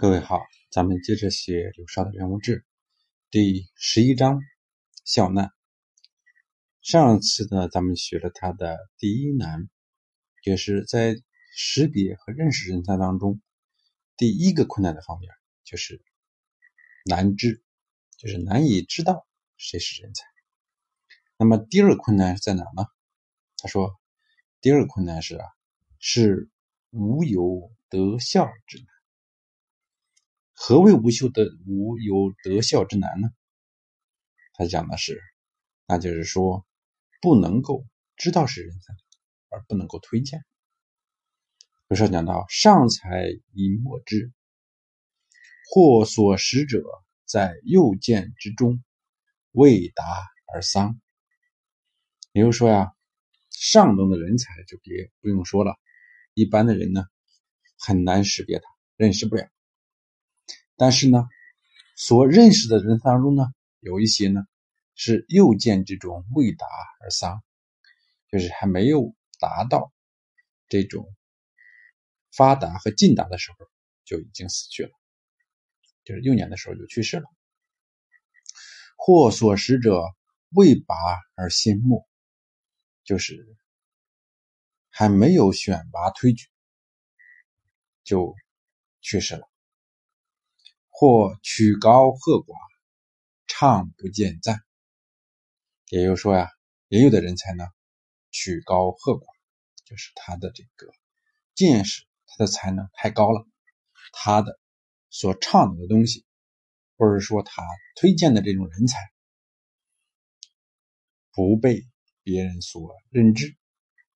[0.00, 0.40] 各位好，
[0.70, 2.64] 咱们接着写刘少的人物志，
[3.30, 4.40] 第十一章
[5.04, 5.52] 笑难。
[6.80, 9.68] 上次呢，咱们学了他的第一难，
[10.42, 11.16] 就是在
[11.54, 13.42] 识别和认识人才当中，
[14.16, 15.30] 第一个困难的方面
[15.64, 16.00] 就是
[17.04, 17.62] 难知，
[18.16, 19.26] 就是难以知道
[19.58, 20.24] 谁是人才。
[21.36, 22.86] 那么第二个困难在哪呢？
[23.58, 24.00] 他说，
[24.62, 25.46] 第二个困难是啊，
[25.98, 26.48] 是
[26.88, 28.86] 无有德孝之难。
[30.62, 33.30] 何谓无修德无有德孝之难呢？
[34.52, 35.18] 他讲的是，
[35.86, 36.66] 那就是说，
[37.22, 37.86] 不能够
[38.18, 38.92] 知道是人才，
[39.48, 40.40] 而不能够推荐。
[40.40, 44.34] 比如说讲到上才以莫之，
[45.70, 46.84] 或所识者
[47.24, 48.84] 在右见之中，
[49.52, 50.04] 未达
[50.52, 51.00] 而丧。
[52.32, 52.92] 比如说呀，
[53.48, 55.74] 上等的人才就别不用说了，
[56.34, 57.06] 一般的人呢，
[57.78, 58.64] 很难识别他，
[58.96, 59.48] 认识不了。
[60.80, 61.28] 但是呢，
[61.94, 63.44] 所认识的人当中呢，
[63.80, 64.46] 有一些呢
[64.94, 66.66] 是又见这种未达
[67.02, 67.42] 而丧，
[68.32, 69.92] 就是还没有达到
[70.70, 71.06] 这种
[72.32, 73.58] 发达和进达的时候
[74.06, 74.92] 就已经死去了，
[76.02, 77.26] 就是幼年的时候就去世了。
[78.96, 80.02] 或所识者
[80.48, 80.96] 未拔
[81.34, 82.08] 而先没，
[83.04, 83.54] 就是
[84.88, 86.46] 还没有选拔推举
[88.02, 88.34] 就
[89.02, 89.49] 去世了。
[91.00, 92.54] 或曲高和寡，
[93.46, 94.60] 唱不见赞。
[95.88, 96.50] 也就是说呀，
[96.88, 97.64] 也有的人才呢，
[98.30, 99.24] 曲高和寡，
[99.86, 100.92] 就是他的这个
[101.54, 103.46] 见识，他的才能太高了，
[104.12, 104.60] 他的
[105.08, 106.26] 所倡导的东西，
[106.98, 107.62] 或者说他
[107.96, 108.98] 推荐的这种人才，
[111.32, 111.82] 不被
[112.22, 113.56] 别人所认知、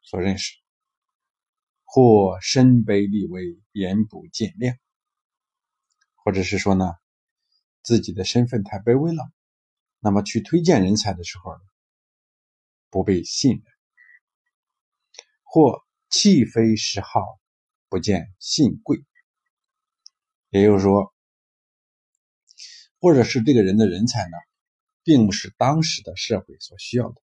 [0.00, 0.54] 所认识，
[1.82, 4.78] 或身卑力微，言不见谅。
[6.28, 6.92] 或者是说呢，
[7.80, 9.32] 自己的身份太卑微了，
[9.98, 11.58] 那么去推荐人才的时候
[12.90, 13.62] 不被信任；
[15.42, 17.40] 或气非时好，
[17.88, 19.02] 不见信贵。
[20.50, 21.14] 也就是说，
[23.00, 24.36] 或者是这个人的人才呢，
[25.02, 27.22] 并不是当时的社会所需要的，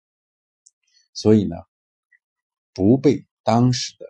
[1.13, 1.55] 所以呢，
[2.73, 4.05] 不被当时的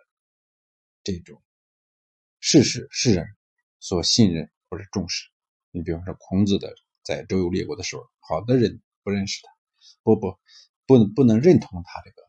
[1.04, 1.40] 这种
[2.40, 3.24] 世事世人
[3.78, 4.50] 所信任。
[4.70, 5.28] 或者重视，
[5.72, 6.72] 你比方说孔子的
[7.02, 9.52] 在周游列国的时候，好多人不认识他，
[10.04, 10.38] 不不
[10.86, 12.22] 不不能认同他这个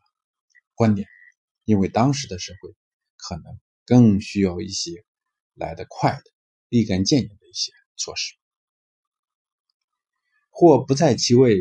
[0.74, 1.06] 观点，
[1.64, 2.74] 因为当时的社会
[3.16, 5.04] 可能更需要一些
[5.54, 6.24] 来得快的、
[6.68, 8.34] 立竿见影的一些措施，
[10.50, 11.56] 或不在其位，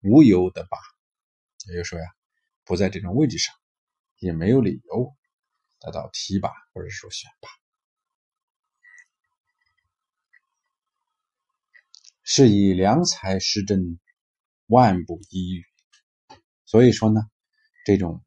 [0.00, 0.78] 无由的拔，
[1.66, 2.06] 也就是说呀，
[2.64, 3.52] 不在这种位置上，
[4.18, 5.12] 也没有理由
[5.80, 7.48] 得到提拔或者说选拔。
[12.28, 14.00] 是以良才施政，
[14.66, 15.64] 万不一遇。
[16.64, 17.20] 所以说呢，
[17.84, 18.24] 这种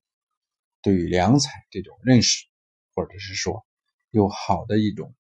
[0.82, 2.46] 对于良才这种认识，
[2.96, 3.66] 或者是说
[4.10, 5.14] 有好的一种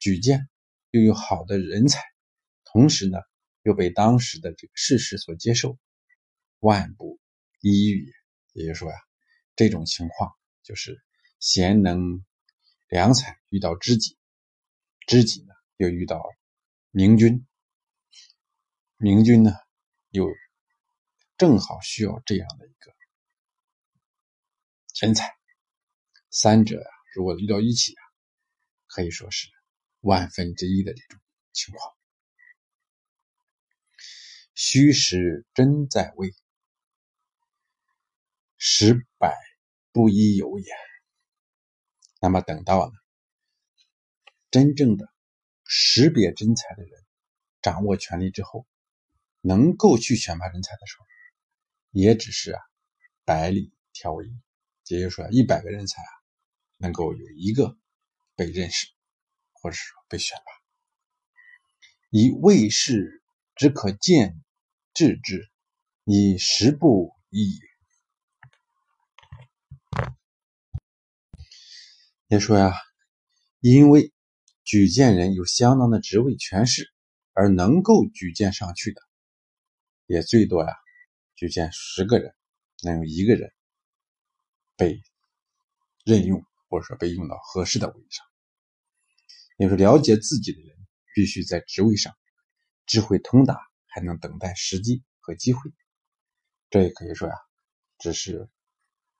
[0.00, 0.48] 举荐，
[0.92, 2.02] 又有好的人才，
[2.64, 3.18] 同时呢
[3.64, 5.78] 又被当时的这个事实所接受，
[6.58, 7.20] 万不
[7.60, 8.14] 一遇
[8.54, 8.64] 也。
[8.64, 8.96] 就是说呀，
[9.56, 11.04] 这种情况就是
[11.38, 12.24] 贤能
[12.88, 14.16] 良才遇到知己，
[15.06, 16.24] 知己呢又遇到。
[16.94, 17.46] 明君，
[18.98, 19.50] 明君呢，
[20.10, 20.28] 又
[21.38, 22.92] 正好需要这样的一个
[25.00, 25.34] 人才，
[26.28, 28.02] 三者呀，如果遇到一起啊，
[28.88, 29.48] 可以说是
[30.00, 31.18] 万分之一的这种
[31.52, 31.96] 情况。
[34.54, 36.34] 虚实真在位，
[38.58, 39.34] 十百
[39.92, 40.66] 不一有也。
[42.20, 42.92] 那么等到呢，
[44.50, 45.11] 真正的。
[45.74, 47.02] 识别真才的人，
[47.62, 48.66] 掌握权力之后，
[49.40, 51.06] 能够去选拔人才的时候，
[51.92, 52.60] 也只是啊
[53.24, 54.28] 百里挑一，
[54.88, 56.12] 也就是说一百个人才啊，
[56.76, 57.78] 能够有一个
[58.36, 58.86] 被认识，
[59.54, 60.44] 或者说被选拔。
[62.10, 63.22] 以未世
[63.54, 64.44] 只可见
[64.92, 65.50] 治之，
[66.04, 67.62] 以时不易也。
[72.28, 72.74] 也说呀，
[73.60, 74.12] 因为。
[74.64, 76.92] 举荐人有相当的职位权势，
[77.32, 79.02] 而能够举荐上去的，
[80.06, 80.72] 也最多呀，
[81.34, 82.34] 举荐十个人，
[82.82, 83.52] 能有一个人
[84.76, 85.02] 被
[86.04, 88.26] 任用，或者说被用到合适的位置上。
[89.58, 90.76] 也是了解自己的人，
[91.14, 92.14] 必须在职位上
[92.86, 95.72] 智慧通达，还能等待时机和机会。
[96.70, 97.34] 这也可以说呀，
[97.98, 98.48] 只是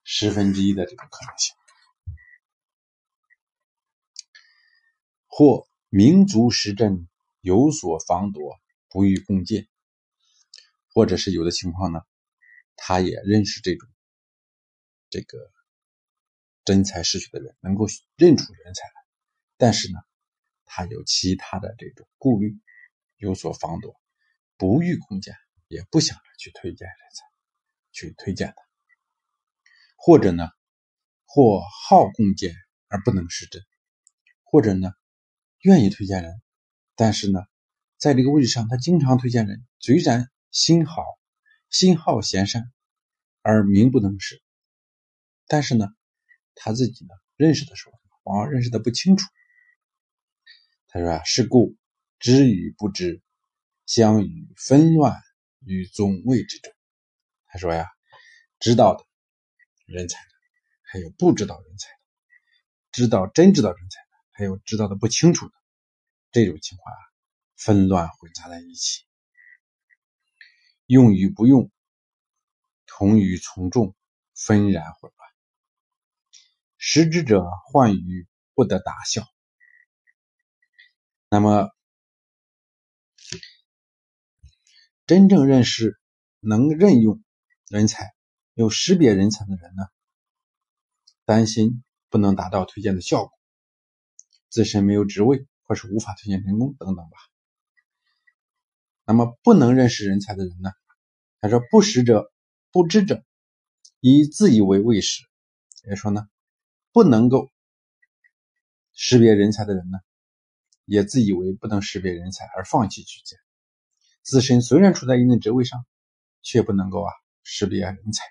[0.05, 1.55] 十分之一的这个可能性。
[5.34, 7.08] 或民族实政
[7.40, 9.67] 有所防夺，不予共建，
[10.93, 12.02] 或者是有的情况呢，
[12.76, 13.88] 他也认识这种
[15.08, 15.38] 这个
[16.67, 19.06] 真才实学的人，能够认出人才来，
[19.56, 20.00] 但是呢，
[20.67, 22.61] 他有其他的这种顾虑，
[23.17, 23.99] 有所防夺，
[24.58, 25.34] 不予共建，
[25.67, 27.25] 也不想着去推荐人才，
[27.90, 28.62] 去推荐他，
[29.96, 30.50] 或者呢，
[31.25, 32.55] 或好共建
[32.88, 33.62] 而不能实政，
[34.43, 34.93] 或者呢。
[35.62, 36.43] 愿意推荐人，
[36.97, 37.41] 但是呢，
[37.97, 41.05] 在这个位置上，他经常推荐人，虽然心好，
[41.70, 42.64] 心好贤善，
[43.43, 44.43] 而名不能实。
[45.47, 45.87] 但是呢，
[46.56, 47.93] 他自己呢，认识的时候，
[48.25, 49.25] 往往认识的不清楚。
[50.88, 51.76] 他说啊，是故
[52.19, 53.23] 知与不知，
[53.87, 55.17] 相与纷乱
[55.65, 56.73] 于宗位之中。
[57.47, 57.87] 他说呀，
[58.58, 59.05] 知道的
[59.87, 60.19] 人才，
[60.82, 61.88] 还有不知道人才，
[62.91, 64.02] 知道真知道人才。
[64.32, 65.55] 还有知道的不清楚的
[66.31, 67.00] 这种情况啊，
[67.56, 69.05] 纷乱混杂在一起，
[70.87, 71.70] 用与不用，
[72.87, 73.94] 同与从众，
[74.34, 75.31] 纷然混乱。
[76.79, 79.26] 识之者患于不得达效。
[81.29, 81.70] 那么，
[85.06, 86.00] 真正认识、
[86.40, 87.23] 能任用
[87.69, 88.14] 人才、
[88.55, 89.84] 有识别人才的人呢，
[91.25, 93.32] 担心不能达到推荐的效果。
[94.53, 97.17] 自身没有职位，或是无法推荐成功等等吧。
[99.07, 100.71] 那么不能认识人才的人呢？
[101.41, 102.31] 他说：“不识者，
[102.71, 103.25] 不知者，
[104.01, 105.25] 以自以为未识。”
[105.89, 106.29] 也说呢，
[106.93, 107.51] 不能够
[108.93, 109.99] 识别人才的人呢，
[110.85, 113.39] 也自以为不能识别人才而放弃举荐。
[114.21, 115.87] 自身虽然处在一定职位上，
[116.43, 117.11] 却不能够啊
[117.43, 118.23] 识别人才。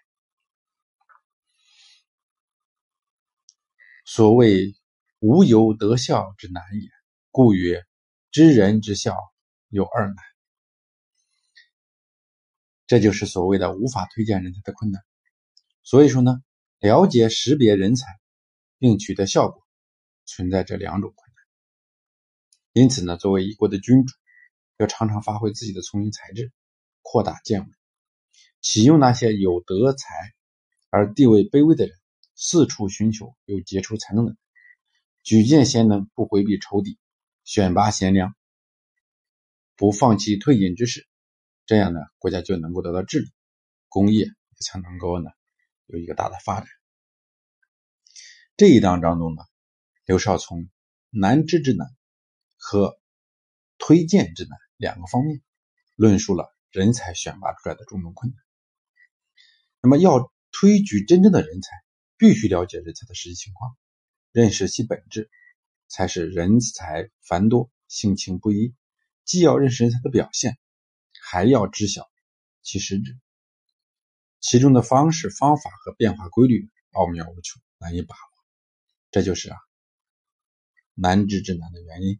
[4.05, 4.79] 所谓。
[5.21, 6.89] 无由得效之难也，
[7.29, 7.85] 故曰：
[8.31, 9.15] 知人之效
[9.69, 10.15] 有二难。
[12.87, 15.03] 这就是所谓的无法推荐人才的困难。
[15.83, 16.41] 所以说呢，
[16.79, 18.19] 了解识别人才
[18.79, 19.63] 并取得效果，
[20.25, 21.43] 存在这两种困难。
[22.73, 24.15] 因此呢，作为一国的君主，
[24.77, 26.51] 要常常发挥自己的聪明才智，
[27.03, 27.69] 扩大见闻，
[28.59, 30.33] 启用那些有德才
[30.89, 31.95] 而地位卑微的人，
[32.33, 34.37] 四处寻求有杰出才能的人。
[35.23, 36.97] 举荐贤能，不回避仇敌；
[37.43, 38.35] 选拔贤良，
[39.75, 41.07] 不放弃推进之事。
[41.65, 43.31] 这样呢，国家就能够得到治理，
[43.87, 44.27] 工业
[44.59, 45.29] 才能够呢
[45.85, 46.67] 有一个大的发展。
[48.57, 49.43] 这一章当中呢，
[50.05, 50.69] 刘少从
[51.09, 51.87] 难知之难
[52.57, 52.99] 和
[53.77, 55.41] 推荐之难两个方面，
[55.95, 58.39] 论述了人才选拔出来的种种困难。
[59.81, 61.69] 那么，要推举真正的人才，
[62.17, 63.77] 必须了解人才的实际情况。
[64.31, 65.29] 认识其本质，
[65.87, 68.73] 才是人才繁多、性情不一。
[69.25, 70.57] 既要认识人才的表现，
[71.21, 72.09] 还要知晓
[72.61, 73.19] 其实质。
[74.39, 78.31] 其中的方式、方法和变化规律奥妙无穷，难以把握。
[79.11, 79.57] 这就是啊
[80.93, 82.19] 难知之难的原因。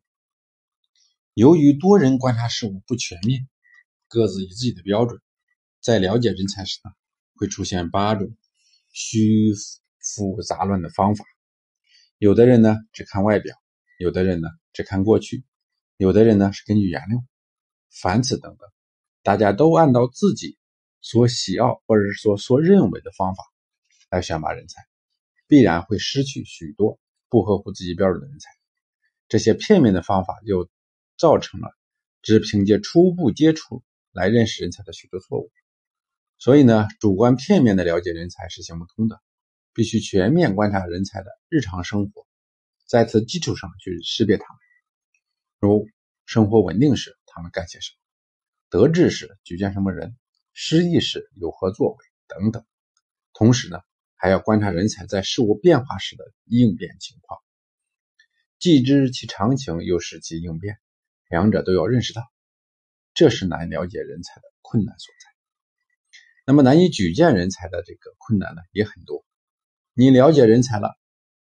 [1.34, 3.48] 由于多人观察事物不全面，
[4.10, 5.22] 各自以自己的标准，
[5.80, 6.92] 在了解人才时呢，
[7.36, 8.36] 会出现八种
[8.92, 9.54] 虚
[10.00, 11.24] 复杂乱的方法。
[12.22, 13.58] 有的人呢只看外表，
[13.98, 15.44] 有的人呢只看过去，
[15.98, 17.26] 有的人呢是根据颜料、
[17.90, 18.70] 凡此等等，
[19.24, 20.56] 大家都按照自己
[21.02, 23.44] 所喜好或者是说所认为的方法
[24.12, 24.84] 来选拔人才，
[25.48, 28.52] 必然会失去许多不合乎自己标准的人才。
[29.28, 30.70] 这些片面的方法又
[31.18, 31.76] 造成了
[32.22, 35.52] 只凭借初步接触来认识人才的许多错误。
[36.38, 39.20] 所以呢，主观片面的了解人才是行不通的。
[39.74, 42.28] 必须全面观察人才的日常生活，
[42.88, 44.60] 在此基础上去识别他们。
[45.60, 45.88] 如
[46.26, 47.98] 生活稳定时，他们干些什么；
[48.70, 50.10] 得志时举荐什么人；
[50.54, 51.98] 失意时有何作为
[52.28, 52.66] 等等。
[53.34, 53.80] 同时呢，
[54.16, 57.40] 还要观察人才在事物变化时的应变情况，
[58.60, 60.78] 既知其常情，又使其应变，
[61.30, 62.24] 两者都要认识到。
[63.14, 65.30] 这是难了解人才的困难所在。
[66.46, 69.26] 那么，难以举荐人才的这个困难呢，也很多。
[69.94, 70.98] 你了解人才了，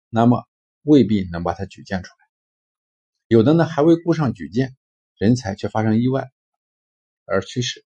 [0.10, 0.48] 那么
[0.84, 2.18] 未必能把他举荐出来。
[3.28, 4.76] 有的呢还未顾上举荐，
[5.18, 6.30] 人才却发生意外
[7.26, 7.82] 而去世；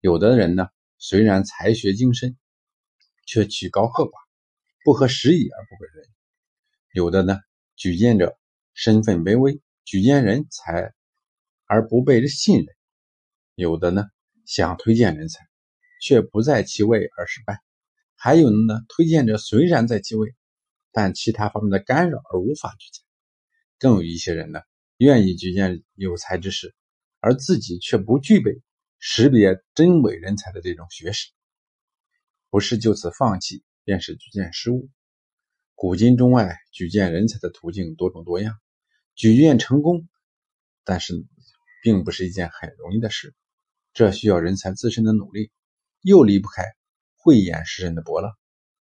[0.00, 2.36] 有的人呢虽然才学精深，
[3.26, 4.12] 却曲高和寡，
[4.84, 6.04] 不合时宜而不被人；
[6.92, 7.40] 有的呢
[7.74, 8.38] 举荐者
[8.74, 10.92] 身份卑微，举荐人才
[11.64, 12.66] 而不被人信任；
[13.54, 14.04] 有的呢
[14.44, 15.48] 想推荐人才，
[16.02, 17.60] 却不在其位而失败。
[18.16, 20.34] 还有呢，推荐者虽然在继位，
[20.90, 23.04] 但其他方面的干扰而无法举荐。
[23.78, 24.60] 更有一些人呢，
[24.96, 26.74] 愿意举荐有才之士，
[27.20, 28.62] 而自己却不具备
[28.98, 31.30] 识别真伪人才的这种学识，
[32.48, 34.88] 不是就此放弃，便是举荐失误。
[35.74, 38.58] 古今中外，举荐人才的途径多种多样，
[39.14, 40.08] 举荐成功，
[40.84, 41.26] 但是
[41.82, 43.34] 并不是一件很容易的事，
[43.92, 45.50] 这需要人才自身的努力，
[46.00, 46.64] 又离不开
[47.26, 48.36] 慧眼识人的伯乐，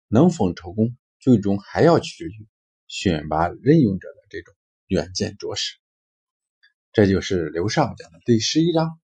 [0.09, 2.49] 能否成功，最终还要取决于
[2.89, 4.53] 选拔任用者的这种
[4.89, 5.77] 远见卓识。
[6.93, 8.99] 这就是刘尚讲的第十一章，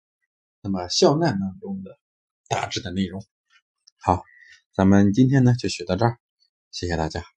[0.60, 2.00] 那么笑难当中的
[2.48, 3.24] 大致的内容。
[4.00, 4.24] 好，
[4.74, 6.18] 咱们今天呢就学到这儿，
[6.72, 7.37] 谢谢大家。